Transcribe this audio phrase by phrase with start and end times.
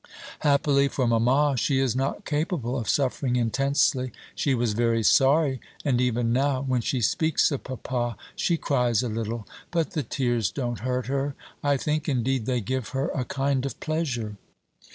[0.39, 4.11] Happily for mamma, she is not capable of suffering intensely.
[4.33, 9.09] She was very sorry, and even now when she speaks of papa she cries a
[9.09, 11.35] little; but the tears don't hurt her.
[11.63, 14.37] I think, indeed, they give her a kind of pleasure.